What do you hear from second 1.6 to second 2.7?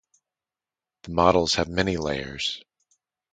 many layers.